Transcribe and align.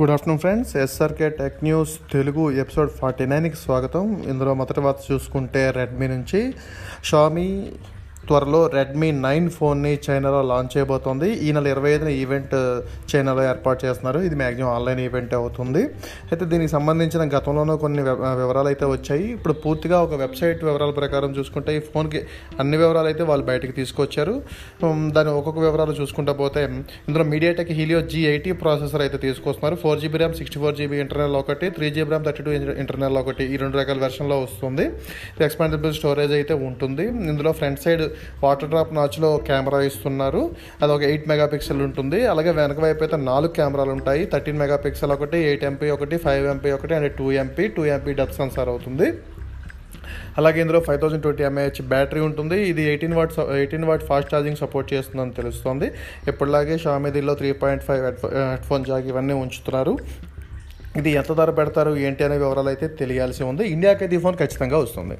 Good 0.00 0.10
afternoon 0.10 0.38
friends 0.38 0.70
SRK 0.76 1.28
tech 1.30 1.56
news 1.64 1.90
Telugu 2.12 2.44
episode 2.60 2.90
forty 2.90 3.24
నైన్కి 3.26 3.56
స్వాగతం. 3.56 4.04
ఇందులో 4.28 4.52
మొదటి 4.54 4.80
వార్త 4.80 5.02
చూసుకుంటే 5.12 5.70
రెడ్మీ 5.70 6.06
నుంచి 6.06 6.40
షామీ 7.04 7.48
త్వరలో 8.28 8.60
రెడ్మీ 8.76 9.08
నైన్ 9.26 9.48
ఫోన్ని 9.56 9.92
చైనాలో 10.06 10.40
లాంచ్ 10.50 10.70
చేయబోతోంది. 10.74 11.28
ఈ 11.46 11.48
నెల 11.56 11.66
ఇరవై 11.74 11.90
ఐదున 11.96 12.10
ఈవెంట్ 12.22 12.54
చైనాలో 13.12 13.42
uh, 13.42 13.48
ఏర్పాటు 13.52 13.80
చేస్తున్నారు. 13.86 14.18
ఇది 14.28 14.36
మ్యాక్సిమం 14.42 14.70
ఆన్లైన్ 14.76 15.00
ఈవెంట్ 15.06 15.34
అవుతుంది. 15.40 15.82
అయితే 16.30 16.44
దీనికి 16.52 16.72
సంబంధించిన 16.76 17.22
గతంలోనూ 17.34 17.74
కొన్ని 17.84 18.02
వివరాలు 18.42 18.68
అయితే 18.72 18.86
వచ్చాయి. 18.94 19.26
ఇప్పుడు 19.36 19.54
పూర్తిగా 19.64 19.98
ఒక 20.06 20.14
వెబ్సైట్ 20.24 20.60
వివరాల 20.68 20.92
ప్రకారం 21.00 21.30
చూసుకుంటే 21.38 21.72
ఈ 21.78 21.80
ఫోన్కి 21.88 22.22
అన్ని 22.62 22.76
వివరాలు 22.82 23.10
అయితే 23.12 23.22
వాళ్ళు 23.30 23.46
బయటకు 23.50 23.74
తీసుకొచ్చారు. 23.80 24.34
దాని 25.18 25.32
ఒక్కొక్క 25.38 25.58
వివరాలు 25.66 25.96
చూసుకుంటా 26.00 26.34
పోతే 26.42 26.62
ఇందులో 27.08 27.26
MediaTek 27.34 27.72
Helio 27.80 28.00
G 28.12 28.20
eighty 28.32 28.52
processor 28.62 29.02
అయితే 29.06 29.18
తీసుకొస్తున్నారు. 29.26 29.76
Four 29.82 29.98
GB 30.02 30.18
RAM 30.22 30.36
sixty 30.40 30.58
four 30.62 30.76
GB 30.80 30.96
internal 31.04 31.36
ఒకటి 31.42 31.66
three 31.76 31.88
GB 31.96 32.08
RAM 32.12 32.26
thirty 32.28 32.42
two 32.46 32.52
internal 32.82 33.18
ఒకటి 33.22 33.44
ఈ 33.52 33.56
రెండు 33.62 33.76
రకాల 33.80 33.98
వెర్షన్లో 34.06 34.38
వస్తుంది. 34.46 34.86
ఎక్స్పాండబుల్ 35.48 35.94
స్టోరేజ్ 36.00 36.34
అయితే 36.40 36.54
ఉంటుంది. 36.70 37.06
ఇందులో 37.32 37.52
ఫ్రంట్ 37.60 37.82
సైడ్ 37.84 38.04
వాటర్ 38.44 38.70
డ్రాప్ 38.72 38.92
నాచ్లో 39.00 39.30
కెమెరా 39.48 39.80
ఇస్తున్నారు 39.90 40.42
అది 40.82 40.92
ఒక 40.96 41.02
ఎయిట్ 41.10 41.26
మెగా 41.32 41.46
పిక్సెల్ 41.54 41.82
ఉంటుంది. 41.88 42.20
అలాగే 42.32 42.52
వెనక 42.60 42.80
వైపు 42.86 43.02
అయితే 43.06 43.20
నాలుగు 43.30 43.54
కెమెరాలు 43.60 43.94
ఉంటాయి. 43.98 44.24
థర్టీన్ 44.34 44.60
మెగా 44.62 44.78
పిక్సెల్ 44.86 45.14
ఒకటి 45.18 45.40
ఎయిట్ 45.50 45.66
ఎంపీ 45.70 45.90
ఒకటి 45.98 46.18
ఫైవ్ 46.26 46.46
ఎంపీ 46.54 46.72
ఒకటి 46.78 46.94
and 46.98 47.10
two 47.20 47.28
MP. 47.44 47.66
Two 47.76 47.84
MP 47.96 48.14
depth 48.22 48.38
sensor 48.40 48.70
అవుతుంది. 48.74 49.08
అలాగే 50.40 50.58
ఇందులో 50.64 50.78
five 50.86 50.98
thousand 51.00 51.22
twenty 51.24 51.42
mAh 51.48 51.80
battery 51.92 52.20
ఉంటుంది. 52.26 52.56
ఇది 52.70 52.82
eighteen 52.90 53.14
watt 53.18 53.32
eighteen 53.56 53.84
watt 53.88 54.04
fast 54.10 54.30
charging 54.32 54.58
support 54.60 54.88
చేస్తుందని 54.92 55.34
తెలుస్తుంది. 55.38 55.86
ఎప్పటిలాగే 56.30 56.76
షామీ 56.84 57.10
దీనిలో 57.16 57.34
three 57.40 57.50
point 57.62 57.84
five 57.88 58.02
head 58.06 58.20
phone 58.68 58.84
Jack 58.90 59.08
ఇవన్నీ 59.12 59.34
ఉంచుతున్నారు. 59.42 59.94
ఇది 61.00 61.10
ఎంత 61.20 61.32
ధర 61.40 61.50
పెడతారు 61.58 61.92
ఏంటి 62.06 62.22
అనే 62.26 62.36
వివరాలు 62.44 62.70
అయితే 62.72 62.86
తెలియాల్సి 63.02 63.42
ఉంది. 63.50 63.66
ఇండియాకి 63.74 64.02
అయితే 64.04 64.16
ఈ 64.18 64.22
ఫోన్ 64.24 64.36
ఖచ్చితంగా 64.42 64.78
వస్తుంది. 64.84 65.16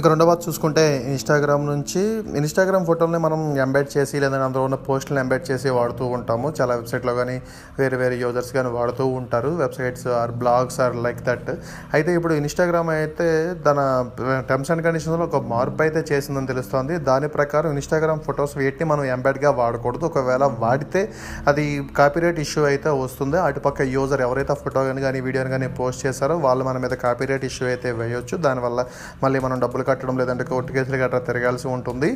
ఇక 0.00 0.06
రెండవ 0.12 0.32
చూసుకుంటే 0.44 0.82
ఇన్స్టాగ్రామ్ 1.10 1.62
నుంచి 1.70 2.00
ఇన్స్టాగ్రామ్ 2.38 2.86
ఫోటోలని 2.88 3.20
మనం 3.26 3.40
ఎంబెడ్ 3.64 3.88
చేసి 3.94 4.16
లేదంటే 4.22 4.44
అందులో 4.46 4.62
ఉన్న 4.68 4.76
పోస్టులను 4.86 5.20
ఎంబెడ్ 5.22 5.44
చేసి 5.50 5.68
వాడుతూ 5.76 6.04
ఉంటాము. 6.16 6.46
చాలా 6.58 6.72
వెబ్సైట్లో 6.78 7.12
కానీ 7.18 7.36
వేరే 7.78 7.96
వేరే 8.02 8.16
యూజర్స్ 8.22 8.50
కానీ 8.56 8.70
వాడుతూ 8.78 9.04
ఉంటారు. 9.20 9.50
Websites 9.60 10.04
or 10.18 10.32
blogs 10.42 10.76
or 10.86 10.96
like 11.04 11.20
that 11.28 11.48
అయితే 11.98 12.10
ఇప్పుడు 12.18 12.34
ఇన్స్టాగ్రామ్ 12.40 12.90
అయితే 12.96 13.28
తన 13.68 13.78
టర్మ్స్ 14.50 14.72
అండ్ 14.74 14.84
కండిషన్స్లో 14.88 15.26
ఒక 15.30 15.40
మార్పు 15.54 15.82
అయితే 15.86 16.02
చేసిందని 16.10 16.50
తెలుస్తోంది. 16.52 16.96
దాని 17.08 17.30
ప్రకారం 17.38 17.70
ఇన్స్టాగ్రామ్ 17.78 18.20
ఫొటోస్ 18.28 18.54
వీటిని 18.60 18.88
మనం 18.92 19.06
ఎంబెడ్గా 19.14 19.52
వాడకూడదు. 19.62 20.06
ఒకవేళ 20.10 20.44
వాడితే 20.64 21.04
అది 21.52 21.66
కాపీరైట్ 22.00 22.42
ఇష్యూ 22.46 22.64
అయితే 22.72 22.88
వస్తుంది. 23.04 23.40
అటుపక్క 23.46 23.88
యూజర్ 23.96 24.24
ఎవరైతే 24.28 24.58
ఫోటో 24.64 24.84
కానీ 24.90 25.00
కానీ 25.06 25.24
వీడియోని 25.30 25.54
కానీ 25.56 25.70
పోస్ట్ 25.80 26.04
చేశారో 26.08 26.38
వాళ్ళు 26.46 26.64
మన 26.70 26.76
మీద 26.86 26.94
కాపీరైట్ 27.06 27.48
ఇష్యూ 27.52 27.66
అయితే 27.72 27.88
వేయొచ్చు. 28.02 28.36
దానివల్ల 28.48 28.86
మళ్ళీ 29.24 29.40
మనం 29.48 29.58
డబ్బులు 29.66 29.84
కట్టడం 29.88 30.14
లేదంటే 30.20 30.44
కోర్టు 30.50 30.70
కేసులు 30.76 30.98
గట్రా 31.02 31.20
తిరగాల్సి 31.28 31.66
ఉంటుంది. 31.76 32.10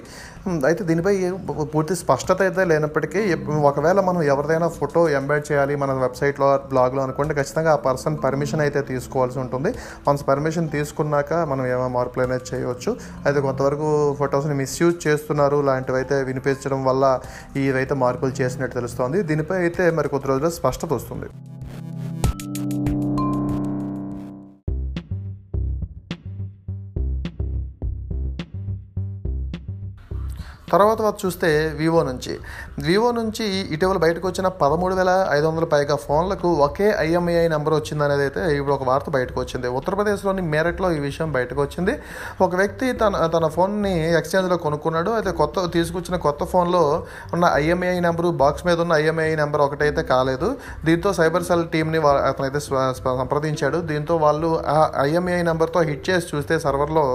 అయితే 0.70 0.82
దీనిపై 0.90 1.14
పూర్తి 1.74 1.94
స్పష్టత 2.02 2.40
అయితే 2.46 2.64
లేనప్పటికీ 2.70 3.20
ఒకవేళ 3.70 3.98
మనం 4.08 4.22
ఎవరిదైనా 4.32 4.68
ఫోటో 4.78 5.02
ఎంబెడ్ 5.18 5.44
చేయాలి 5.50 5.74
మన 5.82 5.98
వెబ్సైట్లో 6.04 6.48
బ్లాగ్లో 6.72 7.02
అనుకుంటే 7.06 7.34
ఖచ్చితంగా 7.40 7.72
ఆ 7.76 7.80
పర్సన్ 7.88 8.16
పర్మిషన్ 8.24 8.62
అయితే 8.66 8.82
తీసుకోవాల్సి 8.92 9.38
ఉంటుంది. 9.44 9.72
వన్స్ 10.08 10.24
పర్మిషన్ 10.30 10.68
తీసుకున్నాక 10.76 11.32
మనం 11.52 11.64
ఏమైనా 11.72 11.90
మార్పులు 11.98 12.24
అనేది 12.26 12.46
చేయవచ్చు. 12.52 12.92
అయితే 13.26 13.38
కొంతవరకు 13.48 13.88
ఫొటోస్ని 14.20 14.56
మిస్యూజ్ 14.62 14.98
చేస్తున్నారు 15.06 15.60
లాంటివి 15.68 15.98
అయితే 16.02 16.18
వినిపించడం 16.30 16.82
వల్ల 16.90 17.04
ఇవైతే 17.64 17.96
మార్పులు 18.04 18.34
చేసినట్టు 18.42 18.76
తెలుస్తోంది. 18.80 19.20
దీనిపై 19.30 19.58
అయితే 19.64 19.84
మరి 20.00 20.10
కొద్ది 20.14 20.28
రోజుల్లో 20.32 20.52
స్పష్టత 20.60 20.92
వస్తుంది. 20.98 21.28
తర్వాత 30.74 30.98
వారు 31.04 31.18
చూస్తే 31.24 31.48
వివో 31.80 32.00
నుంచి. 32.10 32.34
వివో 32.88 33.08
నుంచి 33.18 33.44
ఇటీవల 33.74 33.98
బయటకు 34.04 34.26
వచ్చిన 34.30 34.48
పదమూడు 34.62 34.94
వేల 34.98 35.12
ఐదు 35.36 35.46
వందల 35.48 35.66
పైగా 35.74 35.96
ఫోన్లకు 36.04 36.48
ఒకే 36.66 36.88
ఐఎంఐఐ 37.04 37.44
నెంబర్ 37.54 37.74
వచ్చిందనేది 37.78 38.24
అయితే 38.26 38.42
ఇప్పుడు 38.58 38.74
ఒక 38.76 38.84
వార్త 38.90 39.08
బయటకు 39.16 39.38
వచ్చింది. 39.42 39.68
ఉత్తరప్రదేశ్లోని 39.78 40.42
మేరట్లో 40.52 40.90
ఈ 40.96 41.00
విషయం 41.08 41.28
బయటకు 41.36 41.60
వచ్చింది. 41.66 41.94
ఒక 42.46 42.52
వ్యక్తి 42.60 42.86
తన 43.02 43.26
తన 43.34 43.48
ఫోన్ని 43.56 43.94
ఎక్స్చేంజ్లో 44.20 44.58
కొనుక్కున్నాడు. 44.66 45.12
అయితే 45.18 45.32
కొత్త 45.40 45.64
తీసుకొచ్చిన 45.76 46.18
కొత్త 46.26 46.44
ఫోన్లో 46.52 46.82
ఉన్న 47.36 47.44
ఐఎంఐఐ 47.62 47.98
నెంబరు 48.08 48.30
బాక్స్ 48.42 48.66
మీద 48.68 48.78
ఉన్న 48.86 48.92
ఐఎంఐఐ 49.02 49.34
నెంబర్ 49.42 49.64
ఒకటైతే 49.66 50.04
కాలేదు. 50.12 50.50
దీంతో 50.88 51.12
సైబర్ 51.20 51.46
సెల్ 51.50 51.66
టీమ్ని 51.74 52.00
అతనైతే 52.30 52.60
సంప్రదించాడు. 53.20 53.80
దీంతో 53.92 54.16
వాళ్ళు 54.26 54.50
ఆ 54.76 54.78
ఐఎంఐఐ 55.06 55.42
నెంబర్తో 55.50 55.82
హిట్ 55.90 56.04
చేసి 56.10 56.28
చూస్తే 56.32 56.54
సర్వర్లో 56.66 57.06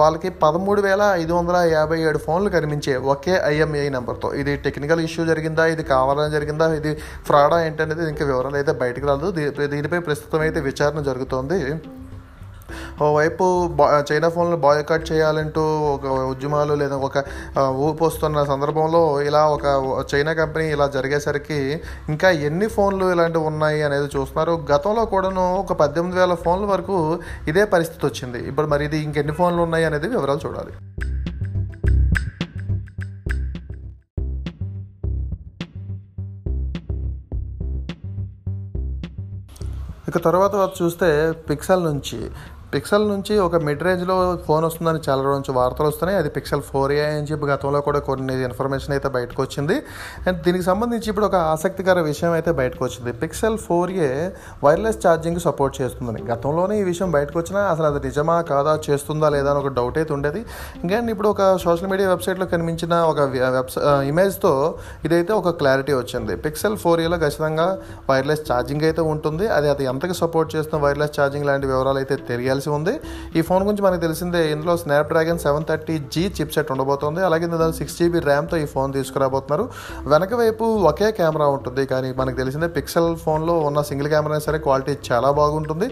వాళ్ళకి 0.00 0.28
పదమూడు 0.44 0.80
వేల 0.88 1.02
ఐదు 1.22 1.32
వందల 1.38 1.56
యాభై 1.76 1.98
ఏడు 2.08 2.18
ఫోన్లు 2.26 2.50
కనిపించాయి. 2.56 2.89
ఒకే 3.14 3.34
ఐఎంఏ 3.52 3.84
నెంబర్తో. 3.96 4.30
ఇది 4.40 4.52
టెక్నికల్ 4.66 5.02
ఇష్యూ 5.08 5.24
జరిగిందా? 5.32 5.66
ఇది 5.74 5.84
కావాలని 5.94 6.32
జరిగిందా? 6.36 6.68
ఇది 6.80 6.92
ఫ్రాడా 7.28 7.58
ఏంటనేది 7.68 8.10
ఇంకా 8.12 8.26
వివరాలు 8.32 8.58
అయితే 8.62 8.74
బయటకు 8.84 9.08
రాదు 9.12 9.30
దీనిపై 9.74 10.00
ప్రస్తుతం 10.10 10.42
అయితే 10.48 10.60
విచారణ 10.70 11.02
జరుగుతోంది. 11.10 11.58
ఓవైపు 13.04 13.44
బా 13.78 13.86
చైనా 14.08 14.28
ఫోన్లు 14.34 14.56
బాయ్కాట్ 14.64 15.04
చేయాలంటూ 15.10 15.62
ఒక 15.92 16.06
ఉద్యమాలు 16.32 16.74
లేదా 16.80 16.96
ఒక 17.06 17.18
ఊపు 17.86 18.02
వస్తున్న 18.06 18.42
సందర్భంలో 18.50 19.00
ఇలా 19.28 19.42
ఒక 19.54 19.64
చైనా 20.12 20.32
కంపెనీ 20.40 20.66
ఇలా 20.74 20.86
జరిగేసరికి 20.96 21.58
ఇంకా 22.12 22.30
ఎన్ని 22.48 22.68
ఫోన్లు 22.74 23.06
ఇలాంటివి 23.14 23.44
ఉన్నాయి 23.50 23.80
అనేది 23.88 24.08
చూస్తున్నారు. 24.16 24.54
గతంలో 24.72 25.04
కూడాను 25.14 25.46
ఒక 25.62 25.78
పద్దెనిమిది 25.82 26.20
వేల 26.20 26.36
ఫోన్ల 26.44 26.66
వరకు 26.74 26.98
ఇదే 27.52 27.64
పరిస్థితి 27.74 28.04
వచ్చింది. 28.10 28.42
ఇప్పుడు 28.52 28.68
మరి 28.74 28.84
ఇది 28.90 29.00
ఇంకెన్ని 29.06 29.36
ఫోన్లు 29.40 29.62
ఉన్నాయి 29.68 29.86
అనేది 29.90 30.08
వివరాలు 30.16 30.42
చూడాలి. 30.46 30.74
ఇక 40.10 40.18
తర్వాత 40.18 40.54
చూస్తే 40.82 41.08
పిక్సెల్ 41.48 41.84
నుంచి 41.84 42.18
పిక్సెల్ 42.74 43.04
నుంచి 43.12 43.34
ఒక 43.44 43.56
మిడ్ 43.66 43.80
రేంజ్లో 43.86 44.16
ఫోన్ 44.46 44.64
వస్తుందని 44.66 45.00
చాలా 45.06 45.20
రోజు 45.26 45.36
నుంచి 45.38 45.52
వార్తలు 45.56 45.88
వస్తున్నాయి. 45.90 46.16
అది 46.20 46.30
పిక్సెల్ 46.34 46.62
ఫోర్ 46.68 46.92
ఏ 46.96 47.00
అని 47.14 47.26
చెప్పి 47.30 47.46
గతంలో 47.50 47.78
కూడా 47.86 48.00
కొన్ని 48.08 48.34
ఇన్ఫర్మేషన్ 48.48 48.92
అయితే 48.96 49.08
బయటకు 49.16 49.40
వచ్చింది. 49.44 49.76
అండ్ 50.26 50.38
దీనికి 50.44 50.64
సంబంధించి 50.68 51.08
ఇప్పుడు 51.12 51.26
ఒక 51.30 51.38
ఆసక్తికర 51.54 52.00
విషయం 52.10 52.32
అయితే 52.38 52.50
బయటకు 52.60 52.82
వచ్చింది. 52.86 53.12
Pixel 53.22 53.58
four 53.64 53.92
A 54.08 54.10
wireless 54.66 54.98
charging 55.04 55.40
support 55.46 55.74
చేస్తుందని. 55.80 56.22
గతంలోనే 56.30 56.76
ఈ 56.82 56.84
విషయం 56.90 57.10
బయటకు 57.16 57.38
వచ్చినా 57.40 57.62
అసలు 57.72 57.88
అది 57.90 58.02
నిజమా 58.08 58.36
కాదా 58.52 58.74
చేస్తుందా 58.86 59.30
లేదా 59.36 59.50
అని 59.54 59.60
ఒక 59.62 59.72
డౌట్ 59.80 59.98
అయితే 60.02 60.14
ఉండేది. 60.18 60.42
ఇంకా 60.82 61.02
ఇప్పుడు 61.14 61.30
ఒక 61.34 61.42
సోషల్ 61.64 61.90
మీడియా 61.94 62.08
వెబ్సైట్లో 62.12 62.48
కనిపించిన 62.54 62.94
ఒక 63.12 63.20
వెబ్ 63.34 63.70
ఇమేజ్తో 64.12 64.54
ఇదైతే 65.08 65.34
ఒక 65.40 65.54
క్లారిటీ 65.62 65.92
వచ్చింది. 66.00 66.36
పిక్సెల్ 66.46 66.78
ఫోర్ 66.84 67.02
ఏలో 67.06 67.20
ఖచ్చితంగా 67.24 67.68
వైర్లెస్ 68.12 68.46
ఛార్జింగ్ 68.52 68.86
అయితే 68.90 69.02
ఉంటుంది. 69.14 69.44
అది 69.58 69.68
అది 69.74 69.84
ఎంతగా 69.94 70.16
సపోర్ట్ 70.22 70.48
చేస్తున్న 70.56 70.80
వైర్లెస్ 70.86 71.14
ఛార్జింగ్ 71.20 71.48
లాంటి 71.50 71.68
వివరాలు 71.74 72.00
అయితే 72.04 72.14
తెలియాలి 72.30 72.58
కలిసి 72.60 72.70
ఉంది. 72.78 72.94
ఈ 73.38 73.40
ఫోన్ 73.48 73.62
గురించి 73.66 73.84
మనకు 73.86 74.02
తెలిసిందే 74.06 74.40
ఇందులో 74.54 74.72
Snapdragon 74.82 75.40
seven 75.44 75.66
thirty 75.70 75.94
G 76.14 76.22
chipset 76.56 76.70
ఉండబోతుంది. 76.74 77.20
అలాగే 77.28 77.46
దాని 77.62 77.76
సిక్స్ 77.80 77.96
జీబీ 77.98 78.18
ర్యామ్తో 78.30 78.56
ఈ 78.64 78.66
ఫోన్ 78.74 78.90
తీసుకురాబోతున్నారు. 78.98 79.64
వెనక 80.12 80.32
వైపు 80.42 80.64
ఒకే 80.90 81.08
కెమెరా 81.18 81.46
ఉంటుంది 81.56 81.84
కానీ 81.92 82.08
మనకు 82.20 82.36
తెలిసిందే 82.42 82.68
పిక్సెల్ 82.78 83.10
ఫోన్లో 83.24 83.54
ఉన్న 83.68 83.80
సింగిల్ 83.90 84.08
కెమెరా 84.14 84.38
సరే 84.46 84.58
క్వాలిటీ 84.66 84.94
చాలా 85.10 85.30
బాగుంటుంది. 85.40 85.88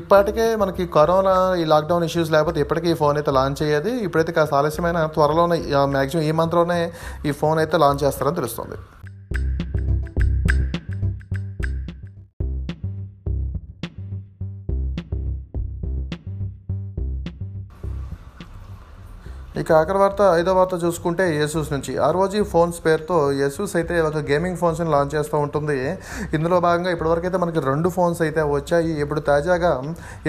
ఇప్పటికే 0.00 0.46
మనకి 0.62 0.84
కరోనా 0.96 1.36
ఈ 1.62 1.66
లాక్డౌన్ 1.72 2.04
ఇష్యూస్ 2.08 2.32
లేకపోతే 2.36 2.58
ఇప్పటికీ 2.64 2.88
ఈ 2.94 2.96
ఫోన్ 3.02 3.16
అయితే 3.20 3.32
లాంచ్ 3.38 3.62
అయ్యేది. 3.66 3.92
ఇప్పుడైతే 4.06 4.32
కాస్త 4.38 4.54
ఆలస్యమైన 4.60 4.98
త్వరలోనే 5.16 5.58
మ్యాక్సిమం 5.96 6.24
ఈ 6.30 6.34
మంత్లోనే 6.40 6.80
ఈ 7.28 7.32
ఫోన్ 7.42 7.60
అయితే 7.64 7.78
లాంచ్ 7.84 8.02
చేస్తారని 8.06 8.38
తెలుస్తుంది. 8.40 8.78
ఇక 19.60 19.70
ఆఖరి 19.78 19.98
వార్త 20.00 20.20
ఐదో 20.40 20.52
వార్త 20.56 20.74
చూసుకుంటే 20.82 21.24
ఏసూస్ 21.44 21.70
నుంచి. 21.72 21.92
ఆర్ఓజీ 22.04 22.40
ఫోన్స్ 22.52 22.78
పేరుతో 22.84 23.16
ఏసూస్ 23.46 23.74
అయితే 23.78 23.94
ఒక 24.08 24.20
గేమింగ్ 24.30 24.58
ఫోన్స్ని 24.60 24.86
లాంచ్ 24.94 25.12
చేస్తూ 25.16 25.36
ఉంటుంది. 25.46 25.76
ఇందులో 26.36 26.56
భాగంగా 26.66 26.90
ఇప్పటివరకు 26.94 27.26
అయితే 27.28 27.38
మనకి 27.42 27.60
రెండు 27.68 27.88
ఫోన్స్ 27.96 28.20
అయితే 28.26 28.42
వచ్చాయి. 28.52 28.92
ఇప్పుడు 29.04 29.22
తాజాగా 29.28 29.72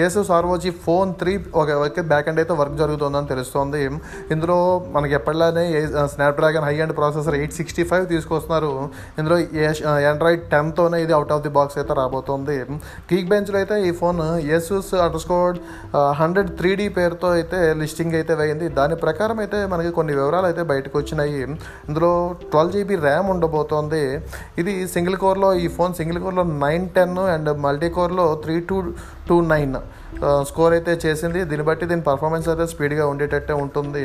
ఏసూస్ 0.06 0.30
ఆర్ఓజీ 0.38 0.72
ఫోన్ 0.86 1.12
త్రీ 1.22 1.32
ఒక 1.62 2.04
బ్యాక్ 2.10 2.28
ఎండ్ 2.32 2.40
అయితే 2.42 2.56
వర్క్ 2.60 2.76
జరుగుతుందని 2.82 3.30
తెలుస్తోంది. 3.32 3.80
ఇందులో 4.36 4.58
మనకి 4.96 5.16
ఎప్పటిలానే 5.20 5.64
Snapdragon 6.16 6.66
high 6.68 6.74
end 6.86 6.96
processor 7.00 7.38
eight 7.40 7.56
sixty 7.60 7.86
five 7.92 8.04
తీసుకొస్తున్నారు. 8.12 8.72
ఇందులో 9.22 9.38
ఆండ్రాయిడ్ 10.12 10.44
టెన్తోనే 10.52 11.00
ఇది 11.06 11.16
అవుట్ 11.20 11.34
ఆఫ్ 11.38 11.42
ది 11.48 11.54
బాక్స్ 11.58 11.78
అయితే 11.82 11.98
రాబోతోంది. 12.02 12.58
కీక్ 13.12 13.28
బెంచ్లో 13.32 13.58
అయితే 13.62 13.78
ఈ 13.88 13.90
phone 14.02 14.22
Asus 14.58 14.92
underscore 15.26 15.58
hundred 16.22 16.52
three 16.60 16.72
D 16.82 16.88
పేరుతో 17.00 17.30
అయితే 17.40 17.60
లిస్టింగ్ 17.82 18.16
అయితే 18.20 18.34
వేయింది. 18.42 18.68
దాని 18.78 18.94
ప్రకారం 18.96 19.12
ప్రకారం 19.14 19.38
అయితే 19.42 19.58
మనకి 19.72 19.90
కొన్ని 19.96 20.12
వివరాలు 20.18 20.46
అయితే 20.48 20.62
బయటకు 20.70 20.96
వచ్చినాయి. 21.00 21.42
ఇందులో 21.88 22.08
ట్వెల్వ్ 22.52 22.72
జీబీ 22.76 22.96
ర్యామ్ 23.04 23.28
ఉండబోతోంది. 23.32 24.00
ఇది 24.60 24.72
సింగిల్ 24.94 25.16
కోర్లో 25.24 25.48
ఈ 25.64 25.66
ఫోన్ 25.76 25.92
సింగిల్ 25.98 26.18
కోర్లో 26.24 26.44
nine 26.62 26.86
ten 26.96 27.18
and 27.34 27.50
multi 27.66 27.90
కోర్లో 27.96 28.24
three 28.44 28.56
two 28.70 28.78
two 29.28 29.36
nine 29.52 29.76
score 30.48 30.72
అయితే 30.76 30.92
చేసింది. 31.04 31.40
దీన్ని 31.50 31.64
బట్టి 31.68 31.84
దీని 31.90 32.04
పర్ఫార్మెన్స్ 32.08 32.48
అయితే 32.52 32.66
స్పీడ్గా 32.72 33.04
ఉండేటట్టే 33.12 33.54
ఉంటుంది. 33.64 34.04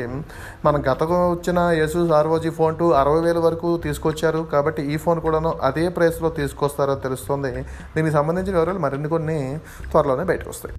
మన 0.66 0.76
గతకు 0.88 1.18
వచ్చిన 1.34 1.58
ఏసూస్ 1.84 2.12
ఆర్ఓజీ 2.20 2.52
ఫోన్ 2.58 2.76
టు 2.82 2.86
అరవై 3.00 3.20
వేల 3.26 3.40
వరకు 3.46 3.70
తీసుకొచ్చారు. 3.86 4.42
కాబట్టి 4.54 4.84
ఈ 4.92 4.98
ఫోన్ 5.06 5.20
కూడాను 5.26 5.52
అదే 5.70 5.86
ప్రైస్లో 5.98 6.30
తీసుకొస్తారో 6.40 6.96
తెలుస్తుంది. 7.06 7.52
దీనికి 7.96 8.14
సంబంధించిన 8.18 8.56
వివరాలు 8.60 8.82
మరిన్ని 8.86 9.10
కొన్ని 9.16 9.40
త్వరలోనే 9.92 10.26
బయటకు 10.32 10.50
వస్తాయి. 10.54 10.74